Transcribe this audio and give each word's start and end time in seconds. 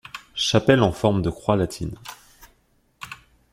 Chapelle 0.33 0.81
en 0.81 0.91
forme 0.91 1.21
de 1.21 1.29
croix 1.29 1.55
latine. 1.55 1.95